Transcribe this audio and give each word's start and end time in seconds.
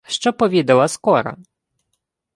—Що 0.07 0.33
повідала 0.33 0.87
скора? 0.87 1.37